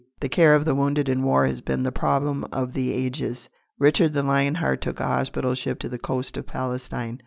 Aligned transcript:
The 0.19 0.29
care 0.29 0.55
of 0.55 0.65
the 0.65 0.73
wounded 0.73 1.07
in 1.09 1.21
war 1.21 1.45
has 1.45 1.61
been 1.61 1.83
the 1.83 1.91
problem 1.91 2.43
of 2.51 2.73
the 2.73 2.91
ages. 2.91 3.49
Richard 3.77 4.13
the 4.13 4.23
Lion 4.23 4.55
Hearted 4.55 4.81
took 4.81 4.99
a 4.99 5.05
hospital 5.05 5.53
ship 5.53 5.77
to 5.81 5.89
the 5.89 5.99
coast 5.99 6.37
of 6.37 6.47
Palestine. 6.47 7.19